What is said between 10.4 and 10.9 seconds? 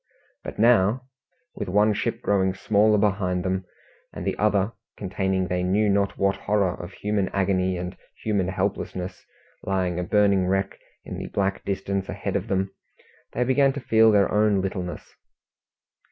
wreck